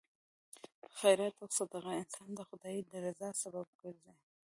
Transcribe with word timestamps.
خیرات 0.97 1.35
او 1.41 1.47
صدقه 1.57 1.91
انسان 2.01 2.29
د 2.35 2.39
خدای 2.49 2.77
د 2.83 2.91
رضا 3.05 3.29
سبب 3.41 3.67
ګرځي. 3.81 4.13